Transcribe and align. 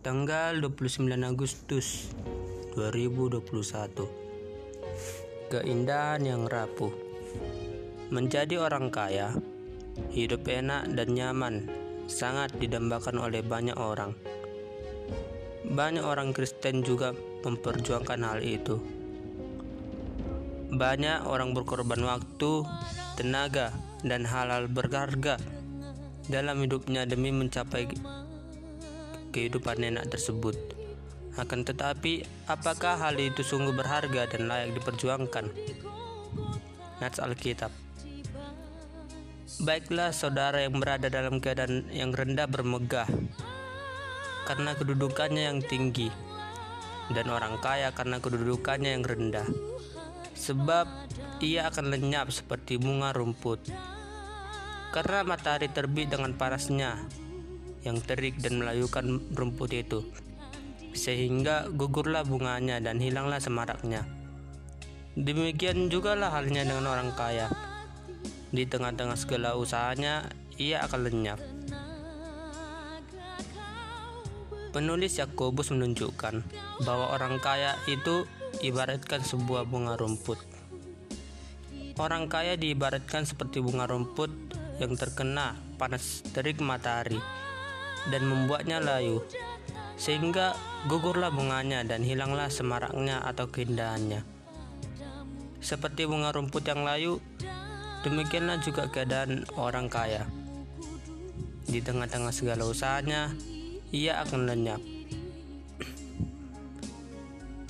tanggal 0.00 0.56
29 0.64 1.12
Agustus 1.28 2.08
2021. 2.72 3.44
Keindahan 5.52 6.24
yang 6.24 6.48
rapuh. 6.48 6.88
Menjadi 8.08 8.64
orang 8.64 8.88
kaya, 8.88 9.36
hidup 10.08 10.48
enak 10.48 10.88
dan 10.96 11.08
nyaman 11.12 11.68
sangat 12.08 12.48
didambakan 12.56 13.20
oleh 13.20 13.44
banyak 13.44 13.76
orang. 13.76 14.16
Banyak 15.68 16.00
orang 16.00 16.32
Kristen 16.32 16.80
juga 16.80 17.12
memperjuangkan 17.44 18.24
hal 18.24 18.40
itu. 18.40 18.80
Banyak 20.72 21.28
orang 21.28 21.52
berkorban 21.52 22.00
waktu, 22.08 22.64
tenaga, 23.20 23.76
dan 24.00 24.24
hal-hal 24.24 24.64
berharga 24.64 25.36
dalam 26.32 26.56
hidupnya 26.64 27.04
demi 27.04 27.36
mencapai 27.36 27.84
kehidupan 29.30 29.80
enak 29.80 30.10
tersebut. 30.10 30.58
Akan 31.38 31.62
tetapi, 31.62 32.26
apakah 32.50 32.98
hal 32.98 33.16
itu 33.16 33.46
sungguh 33.46 33.72
berharga 33.72 34.26
dan 34.28 34.50
layak 34.50 34.76
diperjuangkan? 34.76 35.46
Nats 37.00 37.16
Alkitab 37.16 37.72
Baiklah 39.64 40.12
saudara 40.12 40.60
yang 40.60 40.76
berada 40.76 41.08
dalam 41.08 41.40
keadaan 41.40 41.88
yang 41.88 42.12
rendah 42.12 42.44
bermegah 42.44 43.08
karena 44.44 44.72
kedudukannya 44.76 45.48
yang 45.52 45.60
tinggi 45.64 46.08
dan 47.12 47.28
orang 47.28 47.56
kaya 47.60 47.92
karena 47.92 48.20
kedudukannya 48.20 49.00
yang 49.00 49.04
rendah 49.04 49.44
sebab 50.36 50.88
ia 51.44 51.68
akan 51.68 51.92
lenyap 51.92 52.28
seperti 52.32 52.76
bunga 52.76 53.12
rumput 53.12 53.68
karena 54.90 55.22
matahari 55.22 55.68
terbit 55.68 56.08
dengan 56.12 56.36
panasnya 56.36 57.00
yang 57.86 57.98
terik 58.00 58.36
dan 58.40 58.60
melayukan 58.60 59.20
rumput 59.32 59.72
itu, 59.72 60.04
sehingga 60.92 61.68
gugurlah 61.72 62.26
bunganya 62.26 62.82
dan 62.82 63.00
hilanglah 63.00 63.40
semaraknya. 63.40 64.04
Demikian 65.16 65.90
juga 65.90 66.14
lah 66.14 66.30
halnya 66.30 66.62
dengan 66.62 66.86
orang 66.86 67.10
kaya. 67.16 67.50
Di 68.50 68.66
tengah-tengah 68.66 69.18
segala 69.18 69.54
usahanya, 69.58 70.28
ia 70.58 70.82
akan 70.84 71.00
lenyap. 71.06 71.40
Penulis 74.70 75.18
Yakobus 75.18 75.74
menunjukkan 75.74 76.46
bahwa 76.86 77.10
orang 77.10 77.42
kaya 77.42 77.74
itu 77.90 78.22
ibaratkan 78.62 79.18
sebuah 79.18 79.66
bunga 79.66 79.98
rumput. 79.98 80.38
Orang 81.98 82.30
kaya 82.30 82.54
diibaratkan 82.54 83.26
seperti 83.26 83.58
bunga 83.58 83.90
rumput 83.90 84.30
yang 84.78 84.94
terkena 84.94 85.58
panas 85.74 86.22
terik 86.32 86.62
matahari 86.62 87.18
dan 88.08 88.24
membuatnya 88.24 88.80
layu, 88.80 89.20
sehingga 90.00 90.56
gugurlah 90.88 91.28
bunganya 91.28 91.84
dan 91.84 92.00
hilanglah 92.00 92.48
semaraknya 92.48 93.20
atau 93.20 93.52
keindahannya. 93.52 94.24
Seperti 95.60 96.08
bunga 96.08 96.32
rumput 96.32 96.64
yang 96.64 96.88
layu, 96.88 97.20
demikianlah 98.00 98.64
juga 98.64 98.88
keadaan 98.88 99.44
orang 99.60 99.92
kaya. 99.92 100.24
Di 101.68 101.84
tengah-tengah 101.84 102.32
segala 102.32 102.64
usahanya, 102.64 103.36
ia 103.92 104.24
akan 104.24 104.48
lenyap. 104.48 104.80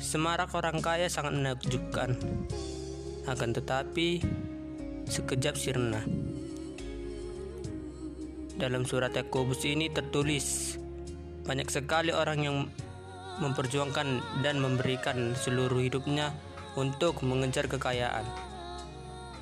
Semarak 0.00 0.54
orang 0.56 0.80
kaya 0.80 1.12
sangat 1.12 1.36
menakjubkan, 1.36 2.16
akan 3.28 3.50
tetapi 3.52 4.24
sekejap 5.04 5.54
sirna. 5.60 6.00
Dalam 8.54 8.86
surat 8.86 9.10
Yakobus 9.10 9.66
ini 9.66 9.90
tertulis 9.90 10.78
banyak 11.44 11.68
sekali 11.68 12.14
orang 12.14 12.40
yang 12.40 12.58
memperjuangkan 13.42 14.40
dan 14.46 14.62
memberikan 14.62 15.34
seluruh 15.34 15.82
hidupnya 15.82 16.30
untuk 16.78 17.22
mengejar 17.26 17.66
kekayaan. 17.66 18.22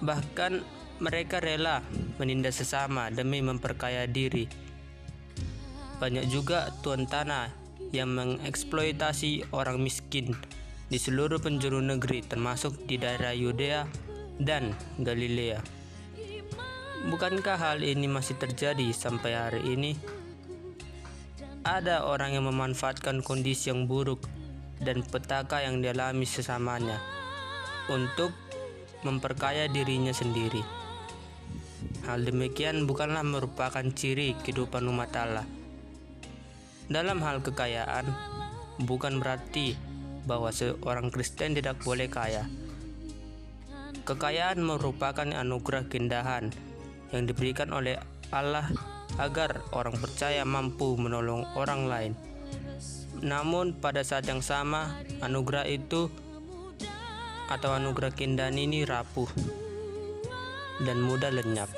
Bahkan 0.00 0.52
mereka 1.04 1.44
rela 1.44 1.84
menindas 2.16 2.58
sesama 2.62 3.12
demi 3.12 3.44
memperkaya 3.44 4.08
diri. 4.08 4.48
Banyak 6.00 6.26
juga 6.32 6.72
tuan 6.82 7.06
tanah 7.06 7.52
yang 7.92 8.10
mengeksploitasi 8.16 9.52
orang 9.52 9.78
miskin 9.78 10.32
di 10.88 10.98
seluruh 10.98 11.38
penjuru 11.38 11.78
negeri 11.84 12.24
termasuk 12.24 12.88
di 12.88 12.96
daerah 12.96 13.36
Yudea 13.36 13.84
dan 14.40 14.72
Galilea. 14.98 15.81
Bukankah 17.02 17.58
hal 17.58 17.82
ini 17.82 18.06
masih 18.06 18.38
terjadi 18.38 18.94
sampai 18.94 19.34
hari 19.34 19.74
ini? 19.74 19.98
Ada 21.66 22.06
orang 22.06 22.38
yang 22.38 22.46
memanfaatkan 22.46 23.26
kondisi 23.26 23.74
yang 23.74 23.90
buruk 23.90 24.22
dan 24.78 25.02
petaka 25.02 25.66
yang 25.66 25.82
dialami 25.82 26.22
sesamanya 26.22 27.02
untuk 27.90 28.30
memperkaya 29.02 29.66
dirinya 29.66 30.14
sendiri. 30.14 30.62
Hal 32.06 32.22
demikian 32.22 32.86
bukanlah 32.86 33.26
merupakan 33.26 33.82
ciri 33.82 34.38
kehidupan 34.38 34.86
umat 34.86 35.10
Allah. 35.18 35.46
Dalam 36.86 37.18
hal 37.26 37.42
kekayaan, 37.42 38.06
bukan 38.78 39.18
berarti 39.18 39.74
bahwa 40.22 40.54
seorang 40.54 41.10
Kristen 41.10 41.58
tidak 41.58 41.82
boleh 41.82 42.06
kaya. 42.06 42.46
Kekayaan 44.06 44.62
merupakan 44.62 45.26
anugerah 45.26 45.90
keindahan 45.90 46.54
yang 47.12 47.28
diberikan 47.28 47.70
oleh 47.70 48.00
Allah 48.32 48.66
agar 49.20 49.60
orang 49.76 49.96
percaya 50.00 50.42
mampu 50.42 50.96
menolong 50.96 51.44
orang 51.54 51.84
lain. 51.84 52.12
Namun 53.20 53.76
pada 53.76 54.00
saat 54.02 54.24
yang 54.24 54.40
sama, 54.40 54.98
anugerah 55.20 55.68
itu 55.68 56.08
atau 57.52 57.76
anugerah 57.76 58.16
keindahan 58.16 58.56
ini 58.56 58.88
rapuh 58.88 59.28
dan 60.80 60.98
mudah 61.04 61.28
lenyap. 61.28 61.68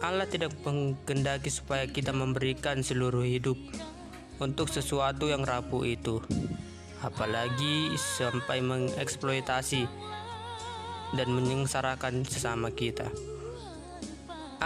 Allah 0.00 0.28
tidak 0.28 0.56
menghendaki 0.64 1.52
supaya 1.52 1.84
kita 1.88 2.12
memberikan 2.12 2.80
seluruh 2.80 3.24
hidup 3.24 3.56
untuk 4.40 4.68
sesuatu 4.68 5.28
yang 5.28 5.44
rapuh 5.44 5.84
itu, 5.88 6.20
apalagi 7.00 7.96
sampai 7.96 8.60
mengeksploitasi 8.60 9.88
dan 11.16 11.28
menyengsarakan 11.32 12.24
sesama 12.28 12.68
kita. 12.72 13.08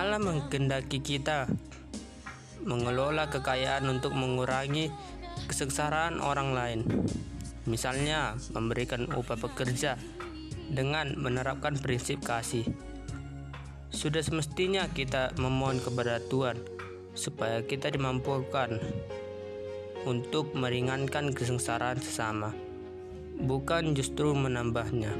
Allah 0.00 0.16
menghendaki 0.16 1.04
kita 1.04 1.44
mengelola 2.64 3.28
kekayaan 3.28 3.84
untuk 3.84 4.16
mengurangi 4.16 4.88
kesengsaraan 5.44 6.24
orang 6.24 6.56
lain. 6.56 6.80
Misalnya, 7.68 8.32
memberikan 8.56 9.12
upah 9.12 9.36
pekerja 9.36 10.00
dengan 10.72 11.20
menerapkan 11.20 11.76
prinsip 11.76 12.24
kasih. 12.24 12.64
Sudah 13.92 14.24
semestinya 14.24 14.88
kita 14.88 15.36
memohon 15.36 15.84
kepada 15.84 16.16
Tuhan 16.32 16.56
supaya 17.12 17.60
kita 17.60 17.92
dimampukan 17.92 18.80
untuk 20.08 20.56
meringankan 20.56 21.36
kesengsaraan 21.36 22.00
sesama, 22.00 22.56
bukan 23.36 23.92
justru 23.92 24.32
menambahnya. 24.32 25.12